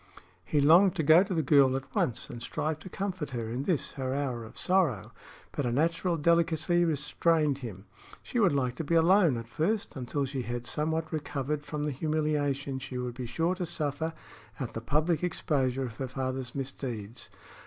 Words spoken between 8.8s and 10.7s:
be alone, at first, until she had